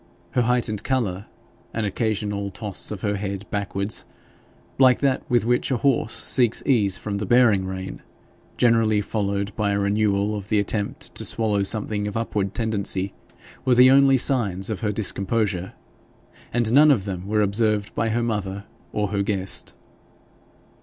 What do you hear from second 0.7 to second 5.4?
colour, an occasional toss of her head backwards, like that